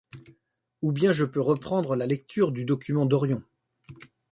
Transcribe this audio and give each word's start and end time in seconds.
Ou 0.81 0.93
bien 0.93 1.11
je 1.11 1.25
peux 1.25 1.41
reprendre 1.41 1.95
la 1.95 2.07
lecture 2.07 2.51
du 2.51 2.65
document 2.65 3.05
d’Orion. 3.05 3.43